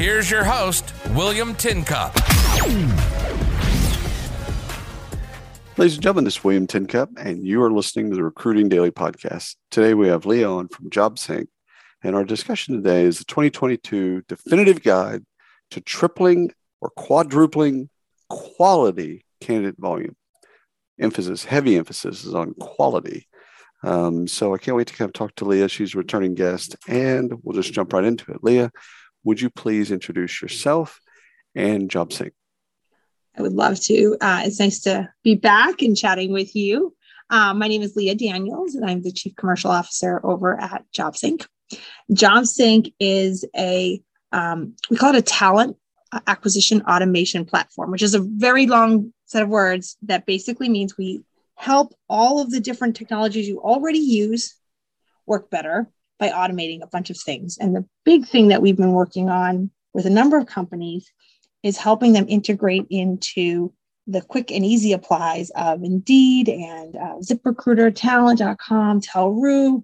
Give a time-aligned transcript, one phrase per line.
[0.00, 2.16] Here's your host, William Tincup.
[5.76, 8.90] Ladies and gentlemen, this is William Tincup, and you are listening to the Recruiting Daily
[8.90, 9.56] Podcast.
[9.70, 11.48] Today we have Leah from JobSync,
[12.02, 15.22] and our discussion today is the 2022 definitive guide
[15.72, 17.90] to tripling or quadrupling
[18.30, 20.16] quality candidate volume.
[20.98, 23.28] Emphasis, heavy emphasis is on quality.
[23.82, 25.68] Um, so I can't wait to kind of talk to Leah.
[25.68, 28.42] She's a returning guest, and we'll just jump right into it.
[28.42, 28.70] Leah,
[29.24, 31.00] would you please introduce yourself
[31.54, 32.32] and JobSync?
[33.36, 34.16] I would love to.
[34.20, 36.94] Uh, it's nice to be back and chatting with you.
[37.30, 41.46] Um, my name is Leah Daniels, and I'm the Chief Commercial Officer over at JobSync.
[42.12, 45.76] JobSync is a, um, we call it a talent
[46.26, 51.20] acquisition automation platform, which is a very long set of words that basically means we
[51.54, 54.56] help all of the different technologies you already use
[55.26, 55.88] work better
[56.20, 57.58] by automating a bunch of things.
[57.58, 61.10] And the big thing that we've been working on with a number of companies
[61.62, 63.72] is helping them integrate into
[64.06, 69.82] the quick and easy applies of Indeed and uh, ZipRecruiter, Talent.com, Talroo,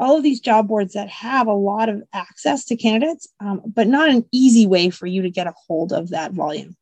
[0.00, 3.86] all of these job boards that have a lot of access to candidates, um, but
[3.86, 6.76] not an easy way for you to get a hold of that volume.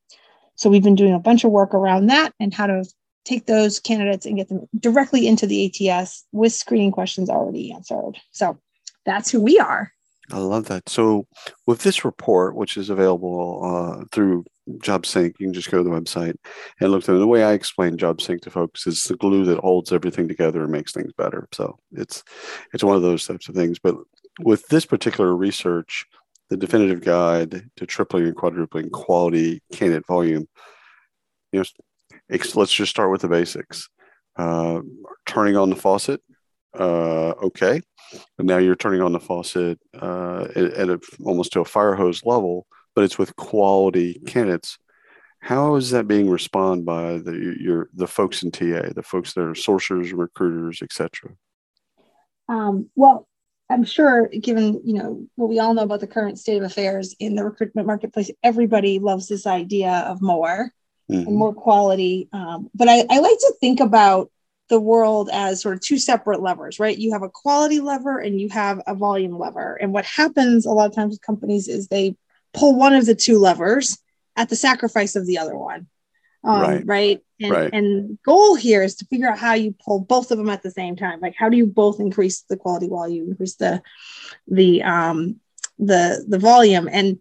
[0.55, 2.85] So we've been doing a bunch of work around that and how to
[3.25, 8.19] take those candidates and get them directly into the ATS with screening questions already answered.
[8.31, 8.59] So
[9.05, 9.93] that's who we are.
[10.31, 10.89] I love that.
[10.89, 11.27] So,
[11.67, 15.91] with this report, which is available uh, through JobSync, you can just go to the
[15.91, 16.37] website
[16.81, 17.19] and look through.
[17.19, 20.73] The way I explain JobSync to folks is the glue that holds everything together and
[20.73, 21.49] makes things better.
[21.53, 22.23] So it's
[22.73, 23.79] it's one of those types of things.
[23.79, 23.97] But
[24.41, 26.07] with this particular research,
[26.49, 30.47] the definitive guide to tripling and quadrupling quality candidate volume,
[31.51, 33.89] you know, let's just start with the basics.
[34.37, 34.81] Uh,
[35.27, 36.23] turning on the faucet,
[36.79, 37.83] uh, okay.
[38.37, 41.95] But now you're turning on the faucet uh, at, at a, almost to a fire
[41.95, 44.79] hose level, but it's with quality candidates.
[45.41, 49.43] How is that being responded by the your the folks in TA, the folks that
[49.43, 51.33] are sourcers, recruiters, etc.?
[52.49, 53.27] Um, well,
[53.69, 57.17] I'm sure, given you know what we all know about the current state of affairs
[57.19, 60.73] in the recruitment marketplace, everybody loves this idea of more
[61.11, 61.27] mm-hmm.
[61.27, 62.29] and more quality.
[62.33, 64.31] Um, but I, I like to think about
[64.73, 66.97] the world as sort of two separate levers, right?
[66.97, 69.75] You have a quality lever and you have a volume lever.
[69.75, 72.17] And what happens a lot of times with companies is they
[72.55, 73.99] pull one of the two levers
[74.35, 75.89] at the sacrifice of the other one.
[76.43, 76.87] Um, right.
[76.87, 77.21] Right.
[77.43, 77.71] And, right.
[77.71, 80.71] and goal here is to figure out how you pull both of them at the
[80.71, 81.21] same time.
[81.21, 83.83] Like how do you both increase the quality while you increase the
[84.49, 85.39] the um
[85.79, 87.19] the the volume and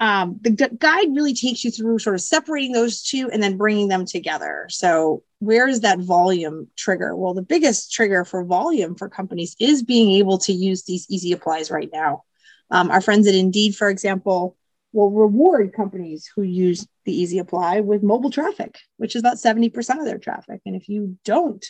[0.00, 3.88] um, the guide really takes you through sort of separating those two and then bringing
[3.88, 4.66] them together.
[4.70, 7.16] So, where is that volume trigger?
[7.16, 11.32] Well, the biggest trigger for volume for companies is being able to use these easy
[11.32, 12.22] applies right now.
[12.70, 14.56] Um, our friends at Indeed, for example,
[14.92, 19.98] will reward companies who use the easy apply with mobile traffic, which is about 70%
[19.98, 20.60] of their traffic.
[20.64, 21.64] And if you don't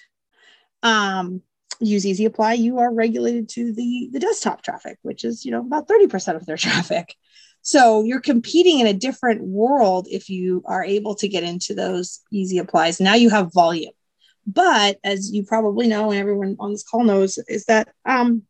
[0.83, 1.43] um,
[1.81, 5.61] use easy apply, you are regulated to the, the desktop traffic, which is, you know,
[5.61, 7.15] about 30% of their traffic.
[7.63, 12.21] So you're competing in a different world if you are able to get into those
[12.31, 13.01] easy applies.
[13.01, 13.93] Now you have volume.
[14.47, 18.43] But as you probably know, and everyone on this call knows, is that um,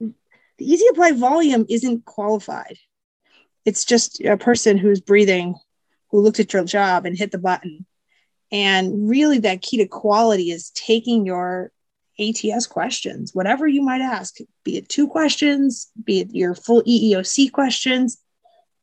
[0.00, 0.14] the
[0.58, 2.78] easy apply volume isn't qualified.
[3.66, 5.56] It's just a person who's breathing,
[6.10, 7.84] who looked at your job and hit the button.
[8.50, 11.70] And really, that key to quality is taking your
[12.18, 17.50] ATS questions, whatever you might ask, be it two questions, be it your full EEOC
[17.52, 18.18] questions,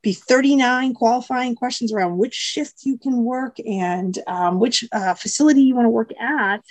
[0.02, 5.62] be 39 qualifying questions around which shift you can work and um, which uh, facility
[5.62, 6.62] you want to work at,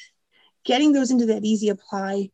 [0.65, 2.29] getting those into that easy apply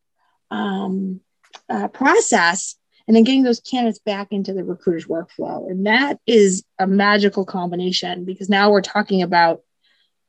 [0.50, 1.20] um,
[1.68, 2.76] uh, process,
[3.06, 5.70] and then getting those candidates back into the recruiter's workflow.
[5.70, 9.62] And that is a magical combination because now we're talking about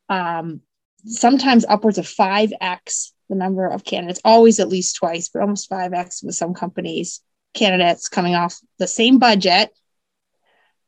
[0.10, 0.62] um,
[1.06, 6.24] sometimes upwards of 5x the number of candidates, always at least twice, but almost 5x
[6.24, 7.22] with some companies,
[7.54, 9.72] candidates coming off the same budget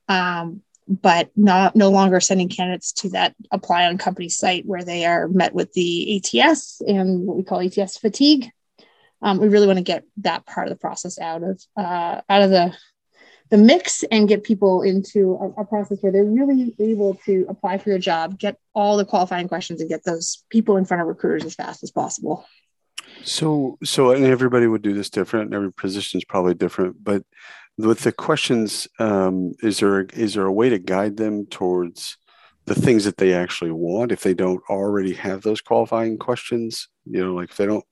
[0.09, 5.05] um, but not no longer sending candidates to that apply on company site where they
[5.05, 8.49] are met with the ATS and what we call ATS fatigue.
[9.21, 12.41] Um, we really want to get that part of the process out of uh, out
[12.41, 12.75] of the
[13.49, 17.79] the mix and get people into a, a, process where they're really able to apply
[17.79, 21.07] for your job, get all the qualifying questions, and get those people in front of
[21.07, 22.45] recruiters as fast as possible.
[23.23, 27.03] So, so, and everybody would do this different, and every position is probably different.
[27.03, 27.23] But
[27.79, 32.17] with the questions, um, is there is there a way to guide them towards
[32.65, 36.89] the things that they actually want if they don't already have those qualifying questions?
[37.05, 37.85] You know, like if they don't,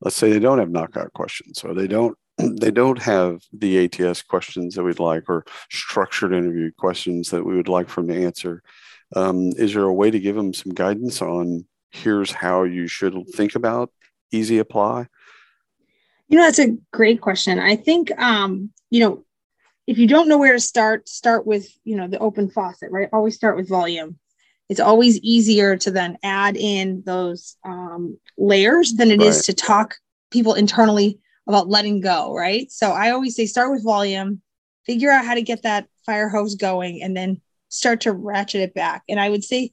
[0.00, 4.22] let's say they don't have knockout questions, or they don't they don't have the ATS
[4.22, 8.62] questions that we'd like or structured interview questions that we would like from the answer.
[9.16, 13.14] Um, is there a way to give them some guidance on here's how you should
[13.34, 13.92] think about
[14.30, 15.08] easy apply?
[16.28, 17.58] You know, that's a great question.
[17.58, 19.24] I think, um, you know,
[19.86, 23.08] if you don't know where to start, start with, you know, the open faucet, right?
[23.12, 24.18] Always start with volume.
[24.68, 29.28] It's always easier to then add in those um, layers than it right.
[29.28, 29.96] is to talk
[30.30, 32.70] people internally about letting go, right?
[32.70, 34.40] So I always say start with volume,
[34.86, 38.74] figure out how to get that fire hose going, and then start to ratchet it
[38.74, 39.02] back.
[39.08, 39.72] And I would say,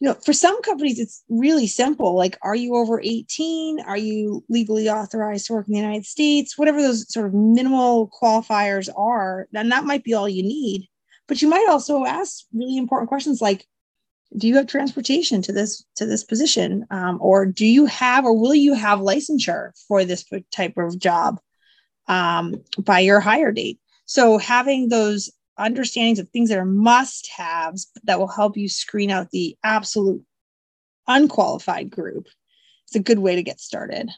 [0.00, 2.14] you know, for some companies, it's really simple.
[2.14, 3.80] Like, are you over 18?
[3.80, 6.56] Are you legally authorized to work in the United States?
[6.56, 10.86] Whatever those sort of minimal qualifiers are, then that might be all you need.
[11.26, 13.66] But you might also ask really important questions like,
[14.36, 18.38] do you have transportation to this to this position um, or do you have or
[18.38, 21.40] will you have licensure for this type of job
[22.08, 27.90] um, by your hire date so having those understandings of things that are must haves
[28.04, 30.22] that will help you screen out the absolute
[31.06, 32.26] unqualified group
[32.86, 34.10] it's a good way to get started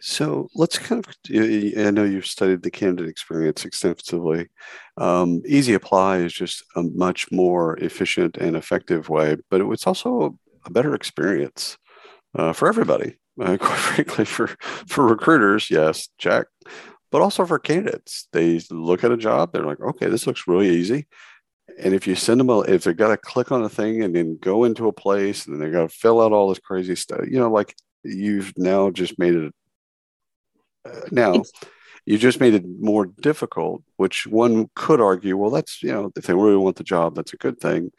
[0.00, 4.48] so let's kind of, I know you've studied the candidate experience extensively.
[4.96, 10.36] Um, Easy Apply is just a much more efficient and effective way, but it's also
[10.64, 11.78] a better experience
[12.36, 13.16] uh, for everybody.
[13.40, 14.48] Uh, quite frankly, for,
[14.88, 16.46] for recruiters, yes, check,
[17.12, 18.26] but also for candidates.
[18.32, 21.06] They look at a job, they're like, okay, this looks really easy.
[21.78, 24.16] And if you send them a, if they got to click on a thing and
[24.16, 26.96] then go into a place and then they got to fill out all this crazy
[26.96, 29.54] stuff, you know, like you've now just made it
[30.84, 31.42] uh, now,
[32.04, 36.24] you just made it more difficult, which one could argue, well, that's, you know, if
[36.24, 37.92] they really want the job, that's a good thing.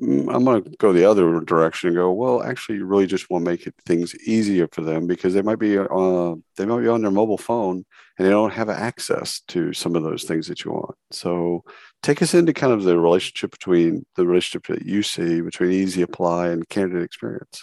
[0.00, 3.28] Mm, I'm going to go the other direction and go, well, actually, you really just
[3.28, 6.88] want to make things easier for them because they might be uh, they might be
[6.88, 7.84] on their mobile phone
[8.16, 10.94] and they don't have access to some of those things that you want.
[11.10, 11.64] So,
[12.02, 16.00] take us into kind of the relationship between the relationship that you see between Easy
[16.00, 17.62] Apply and candidate experience.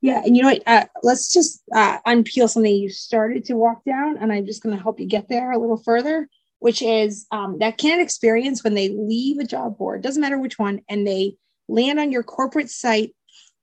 [0.00, 0.62] Yeah, and you know what?
[0.66, 4.76] Uh, let's just uh, unpeel something you started to walk down, and I'm just going
[4.76, 6.28] to help you get there a little further,
[6.58, 10.58] which is um, that candidate experience when they leave a job board, doesn't matter which
[10.58, 11.36] one, and they
[11.68, 13.14] land on your corporate site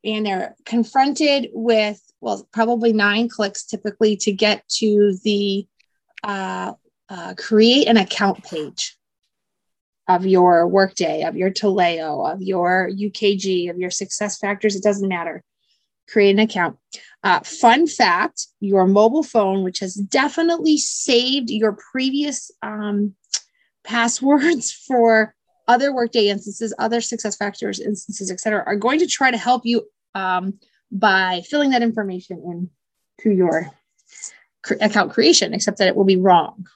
[0.04, 5.68] and they're confronted with, well, probably nine clicks typically to get to the
[6.24, 6.74] uh,
[7.08, 8.98] uh create an account page
[10.08, 14.76] of your Workday, of your Taleo, of your UKG, of your Success Factors.
[14.76, 15.44] It doesn't matter
[16.08, 16.78] create an account.
[17.24, 23.16] Uh, fun fact your mobile phone, which has definitely saved your previous um,
[23.84, 25.36] passwords for
[25.68, 29.88] other Workday instances, other Success Factors instances, etc., are going to try to help you
[30.14, 30.60] um,
[30.92, 32.70] by filling that information in
[33.22, 33.72] to your
[34.64, 36.68] cr- account creation, except that it will be wrong.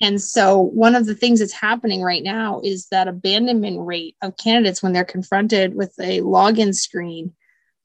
[0.00, 4.36] And so, one of the things that's happening right now is that abandonment rate of
[4.36, 7.34] candidates when they're confronted with a login screen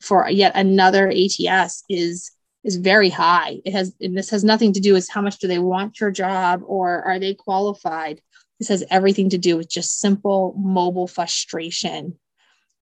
[0.01, 2.31] for yet another ATS is
[2.63, 3.59] is very high.
[3.65, 6.11] It has and this has nothing to do with how much do they want your
[6.11, 8.21] job or are they qualified.
[8.59, 12.17] This has everything to do with just simple mobile frustration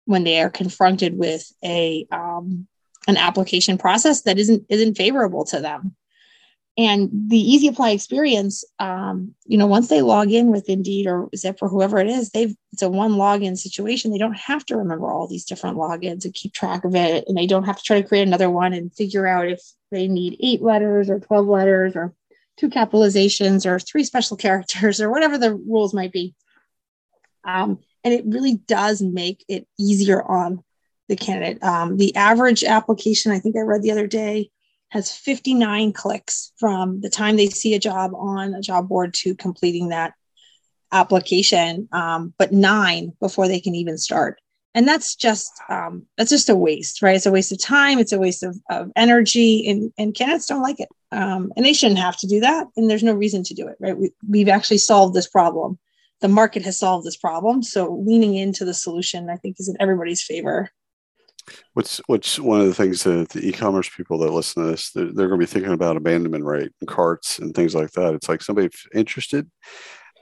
[0.05, 2.67] when they are confronted with a um,
[3.07, 5.95] an application process that isn't isn't favorable to them.
[6.77, 11.29] And the easy apply experience um, you know once they log in with indeed or
[11.35, 14.11] zip or whoever it is they've it's a one login situation.
[14.11, 17.25] They don't have to remember all these different logins and keep track of it.
[17.27, 19.61] And they don't have to try to create another one and figure out if
[19.91, 22.13] they need eight letters or 12 letters or
[22.61, 26.33] two capitalizations or three special characters or whatever the rules might be
[27.43, 30.63] um, and it really does make it easier on
[31.09, 34.49] the candidate um, the average application i think i read the other day
[34.89, 39.33] has 59 clicks from the time they see a job on a job board to
[39.35, 40.13] completing that
[40.91, 44.39] application, um, but nine before they can even start.
[44.73, 47.15] And that's just um, that's just a waste, right?
[47.15, 47.99] It's a waste of time.
[47.99, 51.73] It's a waste of, of energy, and, and candidates don't like it, um, and they
[51.73, 52.67] shouldn't have to do that.
[52.75, 53.97] And there's no reason to do it, right?
[53.97, 55.77] We, we've actually solved this problem.
[56.21, 59.75] The market has solved this problem, so leaning into the solution, I think, is in
[59.79, 60.69] everybody's favor.
[61.73, 65.05] What's what's one of the things that the e-commerce people that listen to this, they're,
[65.05, 68.13] they're going to be thinking about abandonment rate and carts and things like that.
[68.13, 69.49] It's like somebody interested,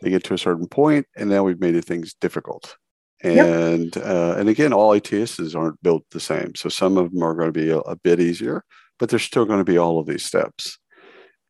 [0.01, 2.77] They get to a certain point, and now we've made things difficult.
[3.21, 4.05] And yep.
[4.05, 6.55] uh, and again, all ATSs aren't built the same.
[6.55, 8.63] So some of them are going to be a, a bit easier,
[8.97, 10.78] but there's still going to be all of these steps.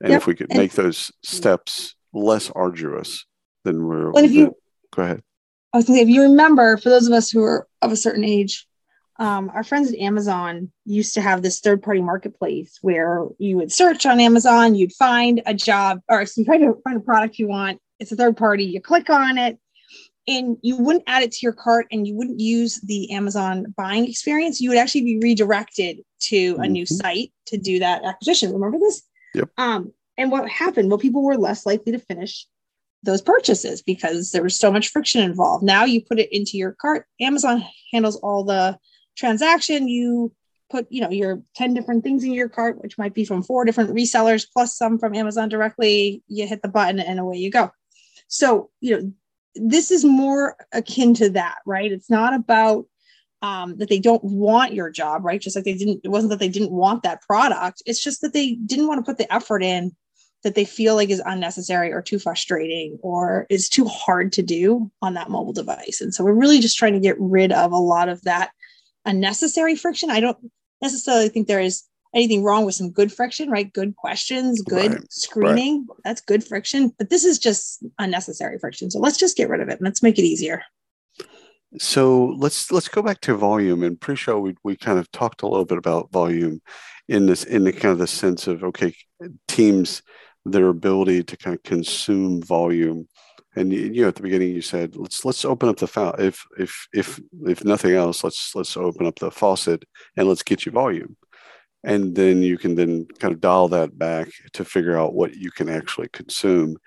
[0.01, 0.21] And yep.
[0.21, 3.25] if we could make those steps less arduous,
[3.65, 4.11] then we're.
[4.11, 4.55] Well, if you
[4.93, 5.23] go ahead.
[5.73, 7.91] I was going to say, if you remember, for those of us who are of
[7.91, 8.67] a certain age,
[9.19, 13.71] um, our friends at Amazon used to have this third party marketplace where you would
[13.71, 17.47] search on Amazon, you'd find a job or you try to find a product you
[17.47, 17.79] want.
[17.99, 18.63] It's a third party.
[18.63, 19.59] You click on it
[20.25, 24.07] and you wouldn't add it to your cart and you wouldn't use the Amazon buying
[24.07, 24.61] experience.
[24.61, 26.71] You would actually be redirected to a mm-hmm.
[26.71, 28.53] new site to do that acquisition.
[28.53, 29.03] Remember this?
[29.33, 29.49] Yep.
[29.57, 30.89] Um, and what happened?
[30.89, 32.45] Well, people were less likely to finish
[33.03, 35.63] those purchases because there was so much friction involved.
[35.63, 37.05] Now you put it into your cart.
[37.21, 38.77] Amazon handles all the
[39.15, 39.87] transaction.
[39.87, 40.33] You
[40.69, 43.65] put, you know, your 10 different things in your cart, which might be from four
[43.65, 46.23] different resellers plus some from Amazon directly.
[46.27, 47.71] You hit the button and away you go.
[48.27, 49.13] So, you know,
[49.55, 51.91] this is more akin to that, right?
[51.91, 52.85] It's not about
[53.41, 55.41] um, that they don't want your job, right?
[55.41, 57.81] Just like they didn't, it wasn't that they didn't want that product.
[57.85, 59.95] It's just that they didn't want to put the effort in
[60.43, 64.89] that they feel like is unnecessary or too frustrating or is too hard to do
[65.01, 65.99] on that mobile device.
[66.01, 68.51] And so we're really just trying to get rid of a lot of that
[69.05, 70.09] unnecessary friction.
[70.09, 70.37] I don't
[70.81, 71.83] necessarily think there is
[72.15, 73.71] anything wrong with some good friction, right?
[73.71, 75.11] Good questions, good right.
[75.11, 75.85] screening.
[75.87, 75.97] Right.
[76.05, 76.93] That's good friction.
[76.97, 78.89] But this is just unnecessary friction.
[78.89, 80.63] So let's just get rid of it and let's make it easier.
[81.77, 85.47] So let's let's go back to volume and pre-show we we kind of talked a
[85.47, 86.61] little bit about volume
[87.07, 88.95] in this in the kind of the sense of okay
[89.47, 90.01] teams
[90.45, 93.07] their ability to kind of consume volume.
[93.55, 96.43] And you know at the beginning you said let's let's open up the faucet if
[96.57, 99.83] if if if nothing else let's let's open up the faucet
[100.17, 101.17] and let's get you volume.
[101.83, 105.51] And then you can then kind of dial that back to figure out what you
[105.51, 106.77] can actually consume.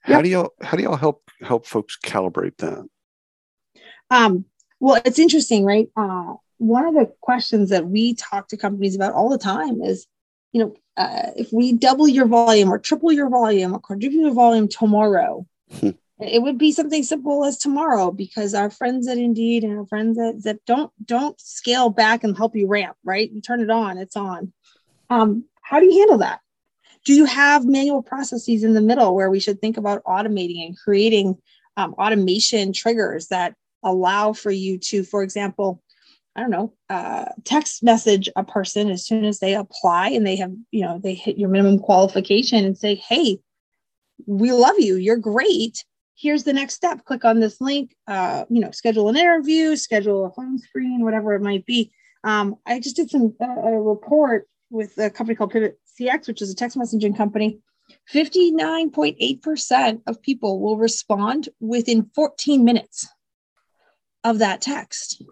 [0.00, 2.84] How do y'all how do y'all help help folks calibrate that
[4.10, 4.44] um,
[4.80, 5.88] well it's interesting right?
[5.96, 10.06] Uh, one of the questions that we talk to companies about all the time is
[10.52, 14.32] you know uh, if we double your volume or triple your volume or quadruple your
[14.32, 15.44] volume tomorrow
[15.80, 15.90] hmm.
[16.20, 20.18] it would be something simple as tomorrow because our friends at indeed and our friends
[20.18, 23.30] at zip don't don't scale back and help you ramp right?
[23.30, 24.52] You turn it on it's on.
[25.10, 26.40] Um, how do you handle that?
[27.04, 30.76] Do you have manual processes in the middle where we should think about automating and
[30.76, 31.36] creating
[31.76, 35.82] um, automation triggers that allow for you to for example
[36.36, 40.34] I don't know, uh, text message a person as soon as they apply and they
[40.36, 43.38] have, you know, they hit your minimum qualification and say, hey,
[44.26, 44.96] we love you.
[44.96, 45.84] You're great.
[46.16, 47.04] Here's the next step.
[47.04, 51.34] Click on this link, uh, you know, schedule an interview, schedule a phone screen, whatever
[51.34, 51.92] it might be.
[52.24, 56.42] Um, I just did some uh, a report with a company called Pivot CX, which
[56.42, 57.60] is a text messaging company.
[58.12, 63.06] 59.8% of people will respond within 14 minutes
[64.24, 65.22] of that text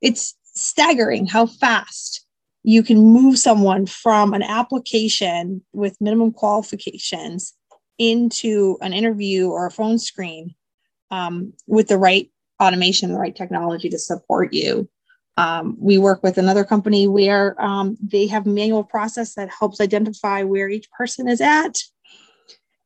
[0.00, 2.26] it's staggering how fast
[2.62, 7.54] you can move someone from an application with minimum qualifications
[7.98, 10.54] into an interview or a phone screen
[11.10, 14.88] um, with the right automation, the right technology to support you.
[15.36, 20.42] Um, we work with another company where um, they have manual process that helps identify
[20.42, 21.78] where each person is at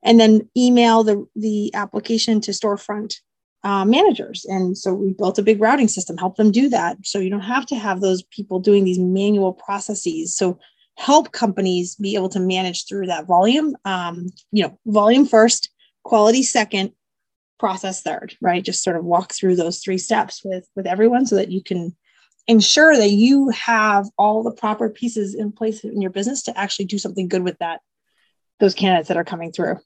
[0.02, 3.14] and then email the, the application to storefront
[3.62, 4.44] uh, managers.
[4.48, 6.98] And so we built a big routing system, help them do that.
[7.04, 10.34] So you don't have to have those people doing these manual processes.
[10.34, 10.58] So
[10.96, 13.76] help companies be able to manage through that volume.
[13.84, 15.70] Um, you know, volume first,
[16.04, 16.92] quality second,
[17.58, 18.64] process third, right?
[18.64, 21.94] Just sort of walk through those three steps with with everyone so that you can
[22.46, 26.86] ensure that you have all the proper pieces in place in your business to actually
[26.86, 27.80] do something good with that
[28.58, 29.76] those candidates that are coming through.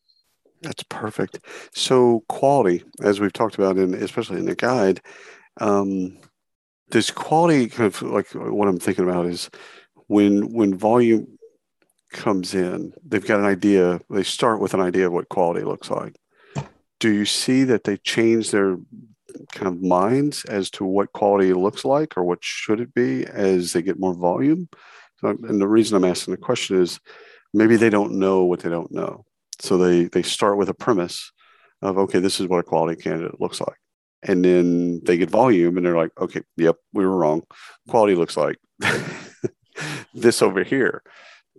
[0.64, 1.40] That's perfect.
[1.74, 5.02] So quality, as we've talked about, in especially in the guide,
[5.60, 6.18] um,
[7.14, 9.50] quality kind of like what I'm thinking about is
[10.06, 11.38] when when volume
[12.12, 14.00] comes in, they've got an idea.
[14.08, 16.16] They start with an idea of what quality looks like.
[16.98, 18.78] Do you see that they change their
[19.52, 23.72] kind of minds as to what quality looks like or what should it be as
[23.72, 24.68] they get more volume?
[25.18, 27.00] So, and the reason I'm asking the question is
[27.52, 29.26] maybe they don't know what they don't know
[29.60, 31.32] so they they start with a premise
[31.82, 33.78] of okay, this is what a quality candidate looks like,
[34.22, 37.42] and then they get volume, and they're like, okay, yep, we were wrong.
[37.88, 38.58] Quality looks like
[40.14, 41.02] this over here.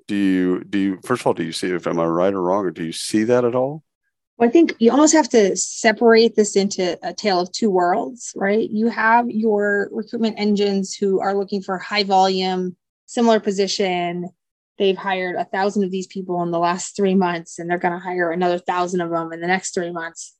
[0.08, 2.42] Do you do you first of all do you see if am I right or
[2.42, 3.84] wrong, or do you see that at all?
[4.38, 8.34] Well, I think you almost have to separate this into a tale of two worlds,
[8.36, 8.70] right?
[8.70, 12.76] You have your recruitment engines who are looking for high volume,
[13.06, 14.30] similar position,
[14.78, 17.94] they've hired a thousand of these people in the last three months and they're going
[17.94, 20.34] to hire another thousand of them in the next three months.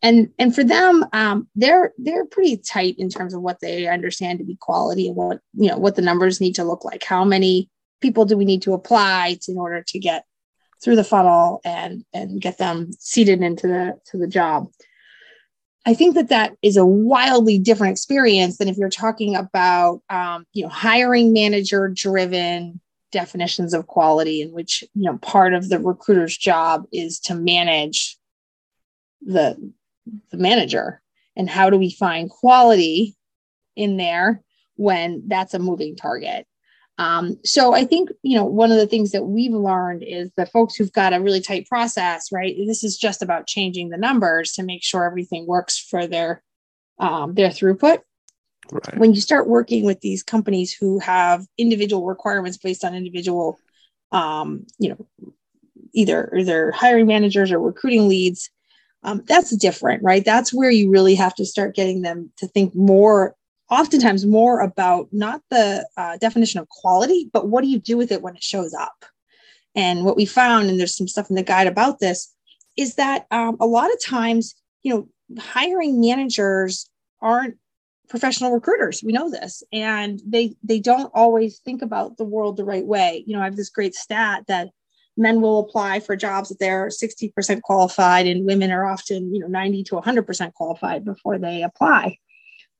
[0.00, 4.38] And and for them um, they're they're pretty tight in terms of what they understand
[4.38, 7.02] to be quality and what you know what the numbers need to look like.
[7.02, 7.68] How many
[8.00, 10.24] people do we need to apply to, in order to get
[10.84, 14.68] through the funnel and and get them seated into the to the job?
[15.84, 20.44] I think that that is a wildly different experience than if you're talking about um,
[20.52, 22.80] you know hiring manager driven
[23.10, 28.18] definitions of quality in which you know part of the recruiter's job is to manage
[29.22, 29.72] the
[30.30, 31.02] the manager.
[31.36, 33.16] And how do we find quality
[33.76, 34.42] in there
[34.76, 36.46] when that's a moving target?
[37.00, 40.46] Um, so i think you know one of the things that we've learned is the
[40.46, 42.56] folks who've got a really tight process right?
[42.66, 46.42] This is just about changing the numbers to make sure everything works for their
[46.98, 48.00] um, their throughput
[48.70, 48.98] right.
[48.98, 53.58] when you start working with these companies who have individual requirements based on individual
[54.12, 55.06] um, you know
[55.92, 58.50] either either hiring managers or recruiting leads
[59.02, 60.24] um, that's different, right?
[60.24, 63.34] That's where you really have to start getting them to think more,
[63.70, 68.10] oftentimes more about not the uh, definition of quality, but what do you do with
[68.10, 69.04] it when it shows up?
[69.74, 72.34] And what we found, and there's some stuff in the guide about this,
[72.76, 75.08] is that um, a lot of times, you know,
[75.38, 76.88] hiring managers
[77.20, 77.56] aren't
[78.08, 79.02] professional recruiters.
[79.02, 83.24] We know this, and they they don't always think about the world the right way.
[83.26, 84.70] You know, I have this great stat that
[85.18, 89.48] men will apply for jobs that they're 60% qualified and women are often you know
[89.48, 92.16] 90 to 100% qualified before they apply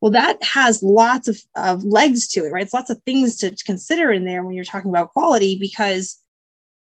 [0.01, 3.55] well that has lots of, of legs to it right it's lots of things to
[3.67, 6.17] consider in there when you're talking about quality because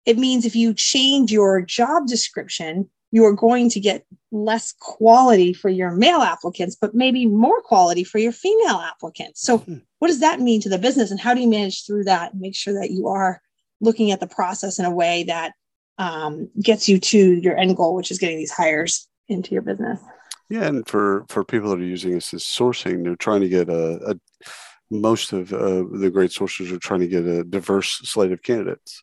[0.05, 5.53] it means if you change your job description you are going to get less quality
[5.53, 9.77] for your male applicants but maybe more quality for your female applicants so hmm.
[9.99, 12.41] what does that mean to the business and how do you manage through that and
[12.41, 13.41] make sure that you are
[13.81, 15.53] looking at the process in a way that
[15.99, 20.01] um, gets you to your end goal, which is getting these hires into your business.
[20.49, 23.69] Yeah, and for for people that are using this as sourcing, they're trying to get
[23.69, 24.17] a, a
[24.91, 29.03] most of uh, the great sources are trying to get a diverse slate of candidates.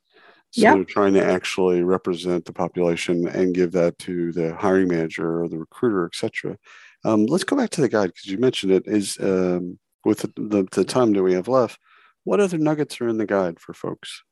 [0.56, 0.76] So yep.
[0.76, 5.50] they're trying to actually represent the population and give that to the hiring manager or
[5.50, 6.58] the recruiter, etc.
[7.04, 8.84] Um, let's go back to the guide because you mentioned it.
[8.88, 11.78] Is um, with the, the, the time that we have left,
[12.24, 14.24] what other nuggets are in the guide for folks?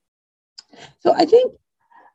[1.02, 1.52] So I think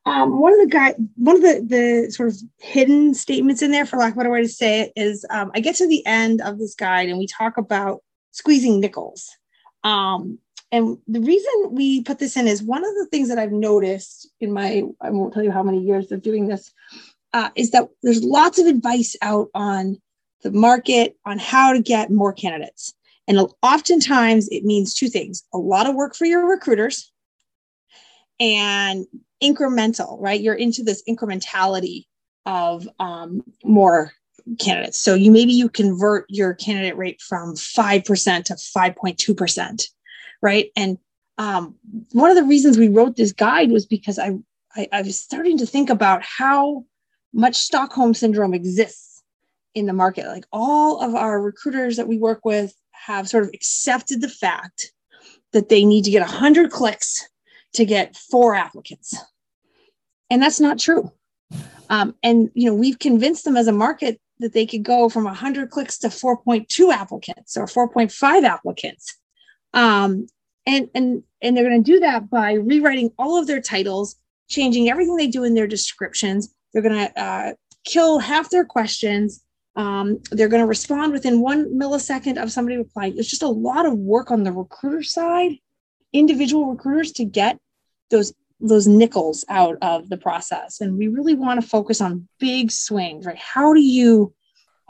[0.06, 3.84] um, one of the guy, one of the the sort of hidden statements in there,
[3.84, 6.04] for lack of a better way to say it, is um, I get to the
[6.06, 9.28] end of this guide and we talk about squeezing nickels.
[9.84, 10.38] Um,
[10.70, 14.30] and the reason we put this in is one of the things that I've noticed
[14.40, 16.72] in my I won't tell you how many years of doing this
[17.32, 20.00] uh, is that there's lots of advice out on
[20.42, 22.94] the market on how to get more candidates.
[23.26, 27.10] And oftentimes it means two things a lot of work for your recruiters
[28.40, 29.06] and
[29.42, 30.40] incremental, right?
[30.40, 32.04] You're into this incrementality
[32.46, 34.12] of um, more
[34.58, 34.98] candidates.
[34.98, 39.88] So you maybe you convert your candidate rate from 5% to 5.2%,
[40.42, 40.70] right?
[40.76, 40.98] And
[41.38, 41.74] um,
[42.12, 44.32] one of the reasons we wrote this guide was because I,
[44.74, 46.84] I, I was starting to think about how
[47.32, 49.22] much Stockholm syndrome exists
[49.74, 50.26] in the market.
[50.26, 54.92] Like all of our recruiters that we work with have sort of accepted the fact
[55.52, 57.28] that they need to get 100 clicks
[57.74, 59.16] to get four applicants.
[60.30, 61.12] And that's not true.
[61.90, 65.24] Um, and you know, we've convinced them as a market that they could go from
[65.24, 69.16] 100 clicks to 4.2 applicants or 4.5 applicants.
[69.74, 70.26] Um,
[70.66, 74.16] and and and they're going to do that by rewriting all of their titles,
[74.48, 76.54] changing everything they do in their descriptions.
[76.72, 77.52] They're going to uh,
[77.84, 79.42] kill half their questions.
[79.76, 83.16] Um, they're going to respond within one millisecond of somebody replying.
[83.16, 85.52] It's just a lot of work on the recruiter side
[86.12, 87.58] individual recruiters to get
[88.10, 92.72] those those nickels out of the process and we really want to focus on big
[92.72, 94.34] swings right how do you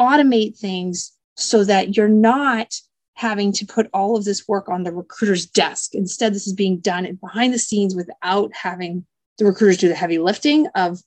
[0.00, 2.74] automate things so that you're not
[3.18, 6.78] having to put all of this work on the recruiter's desk instead this is being
[6.78, 9.04] done behind the scenes without having
[9.38, 11.00] the recruiters do the heavy lifting of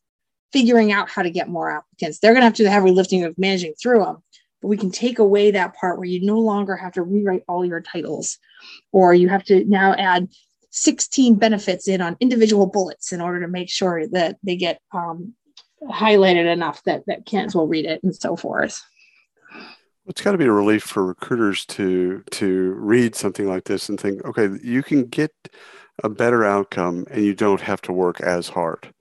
[0.52, 2.91] figuring out how to get more applicants they're going to have to do the heavy
[2.91, 4.17] lifting of managing through them
[4.62, 7.65] but we can take away that part where you no longer have to rewrite all
[7.65, 8.38] your titles
[8.91, 10.28] or you have to now add
[10.71, 15.34] 16 benefits in on individual bullets in order to make sure that they get um,
[15.89, 18.82] highlighted enough that, that candidates will read it and so forth.
[20.07, 23.99] It's got to be a relief for recruiters to to read something like this and
[23.99, 25.31] think, okay, you can get
[26.03, 28.93] a better outcome and you don't have to work as hard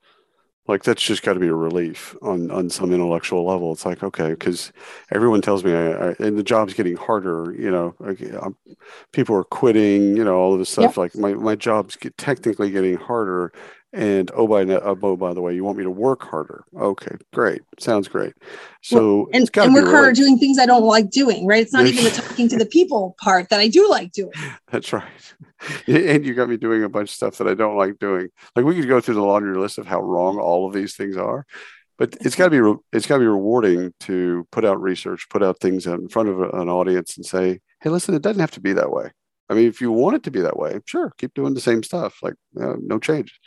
[0.71, 4.03] like that's just got to be a relief on on some intellectual level it's like
[4.03, 4.73] okay because
[5.13, 8.57] everyone tells me I, I, and the job's getting harder you know like, um,
[9.13, 10.97] people are quitting you know all of this stuff yep.
[10.97, 13.53] like my, my job's get, technically getting harder
[13.93, 16.65] And oh by oh by the way, you want me to work harder?
[16.77, 18.35] Okay, great, sounds great.
[18.83, 21.45] So well, and, and work harder doing things I don't like doing.
[21.45, 21.63] Right?
[21.63, 24.33] It's not even the talking to the people part that I do like doing.
[24.71, 25.05] That's right.
[25.87, 28.29] And you got me doing a bunch of stuff that I don't like doing.
[28.57, 31.19] Like we could go through the laundry list of how wrong all of these things
[31.19, 31.45] are,
[31.99, 35.27] but it's got to be re- it's got to be rewarding to put out research,
[35.29, 38.53] put out things in front of an audience, and say, "Hey, listen, it doesn't have
[38.53, 39.11] to be that way."
[39.51, 41.83] I mean, if you want it to be that way, sure, keep doing the same
[41.83, 42.23] stuff.
[42.23, 43.39] Like uh, no change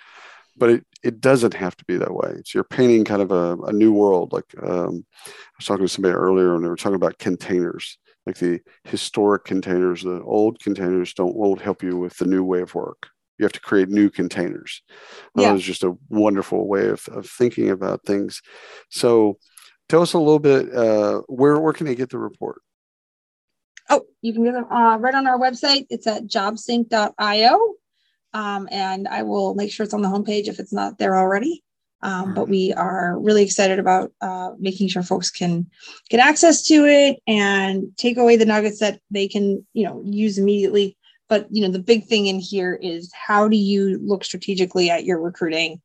[0.57, 2.41] but it, it doesn't have to be that way.
[2.45, 4.33] So you're painting kind of a, a new world.
[4.33, 8.37] Like um, I was talking to somebody earlier, and they were talking about containers, like
[8.37, 10.03] the historic containers.
[10.03, 13.07] The old containers don't won't help you with the new way of work.
[13.37, 14.83] You have to create new containers.
[15.35, 15.47] Yeah.
[15.47, 18.41] That was just a wonderful way of, of thinking about things.
[18.89, 19.39] So,
[19.89, 20.73] tell us a little bit.
[20.73, 22.61] Uh, where where can they get the report?
[23.89, 25.87] Oh, you can get them uh, right on our website.
[25.89, 27.73] It's at jobsync.io.
[28.33, 31.63] Um, and I will make sure it's on the homepage if it's not there already.
[32.01, 35.67] Um, but we are really excited about uh, making sure folks can
[36.09, 40.37] get access to it and take away the nuggets that they can, you know, use
[40.37, 40.97] immediately.
[41.29, 45.05] But you know, the big thing in here is how do you look strategically at
[45.05, 45.81] your recruiting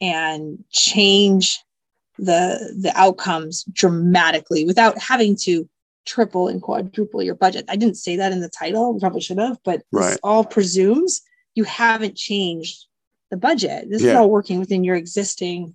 [0.00, 1.60] and change
[2.18, 5.68] the the outcomes dramatically without having to
[6.04, 7.64] triple and quadruple your budget.
[7.68, 10.10] I didn't say that in the title, probably should have, but right.
[10.10, 11.22] this all presumes
[11.54, 12.86] you haven't changed
[13.30, 13.90] the budget.
[13.90, 14.10] This yeah.
[14.10, 15.74] is all working within your existing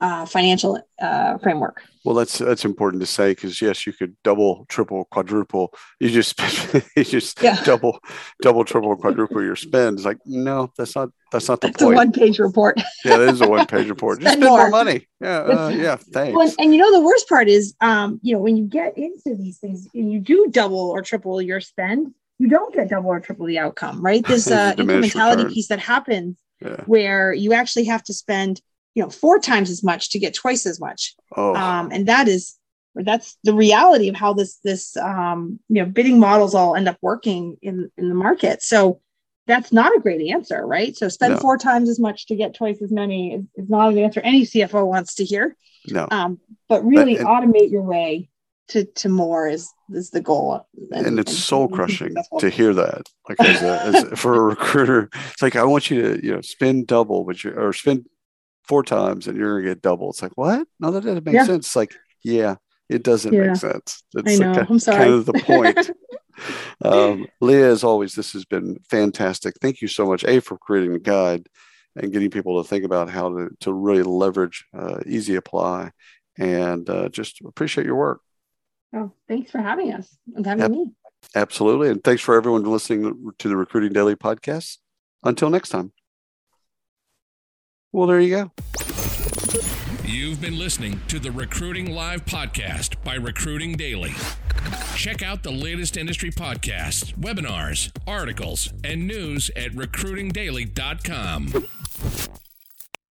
[0.00, 1.82] uh, financial uh, framework.
[2.04, 5.74] Well, that's that's important to say because yes, you could double, triple, quadruple.
[5.98, 6.40] You just
[6.96, 7.62] you just yeah.
[7.64, 7.98] double,
[8.40, 9.98] double, triple, quadruple your spend.
[9.98, 11.94] It's like no, that's not that's not the that's point.
[11.94, 12.80] a one page report.
[13.04, 14.20] yeah, that is a one page report.
[14.20, 14.70] Just spend, spend more.
[14.70, 14.70] more.
[14.70, 15.06] money.
[15.20, 15.96] Yeah, uh, yeah.
[15.96, 16.34] Thanks.
[16.34, 19.36] Well, and you know the worst part is, um, you know, when you get into
[19.36, 23.20] these things and you do double or triple your spend, you don't get double or
[23.20, 24.26] triple the outcome, right?
[24.26, 25.52] This uh, incrementality return.
[25.52, 26.82] piece that happens yeah.
[26.86, 28.62] where you actually have to spend,
[28.94, 31.14] you know, four times as much to get twice as much.
[31.36, 31.54] Oh.
[31.54, 32.56] Um, and that is,
[32.94, 36.96] that's the reality of how this, this, um, you know, bidding models all end up
[37.02, 38.62] working in, in the market.
[38.62, 39.02] So
[39.46, 40.96] that's not a great answer, right?
[40.96, 41.40] So spend no.
[41.40, 44.46] four times as much to get twice as many is, is, not an answer any
[44.46, 45.54] CFO wants to hear.
[45.88, 46.08] No.
[46.10, 48.29] Um, but really but, and, automate your way
[48.70, 50.66] to to more is is the goal.
[50.92, 53.08] And, and it's soul crushing to hear that.
[53.28, 56.40] Like as a, as for a recruiter it's like i want you to you know
[56.40, 58.06] spend double but you or spend
[58.64, 60.10] four times and you're gonna get double.
[60.10, 60.66] It's like what?
[60.78, 61.44] No that doesn't make yeah.
[61.44, 61.66] sense.
[61.66, 62.56] It's like yeah
[62.88, 63.48] it doesn't yeah.
[63.48, 64.52] make sense it's I know.
[64.52, 64.98] Like I'm sorry.
[64.98, 65.90] kind of the point.
[66.82, 69.56] Um, leah as always this has been fantastic.
[69.60, 71.46] Thank you so much a for creating the guide
[71.96, 75.90] and getting people to think about how to, to really leverage uh, easy apply.
[76.38, 78.22] And uh, just appreciate your work
[78.94, 80.70] Oh, thanks for having us and having yep.
[80.70, 80.90] me.
[81.34, 81.90] Absolutely.
[81.90, 84.78] And thanks for everyone listening to the Recruiting Daily podcast.
[85.22, 85.92] Until next time.
[87.92, 88.52] Well, there you go.
[90.04, 94.12] You've been listening to the Recruiting Live podcast by Recruiting Daily.
[94.96, 101.66] Check out the latest industry podcasts, webinars, articles, and news at recruitingdaily.com.